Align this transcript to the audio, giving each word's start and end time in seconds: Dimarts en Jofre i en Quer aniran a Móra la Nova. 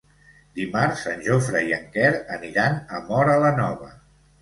Dimarts 0.59 1.03
en 1.11 1.21
Jofre 1.27 1.63
i 1.69 1.77
en 1.79 1.87
Quer 1.99 2.09
aniran 2.41 2.83
a 3.01 3.07
Móra 3.13 3.41
la 3.49 3.57
Nova. 3.65 3.97